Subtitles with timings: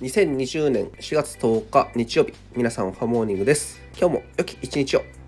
[0.00, 3.80] 2020年4月10日日曜日皆さんおはモーニングです。
[3.96, 5.21] 今日も良き一日を。